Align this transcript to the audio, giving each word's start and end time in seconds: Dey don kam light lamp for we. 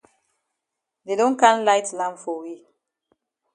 Dey 1.05 1.17
don 1.19 1.33
kam 1.41 1.57
light 1.67 1.87
lamp 1.99 2.17
for 2.23 2.37
we. 2.43 2.53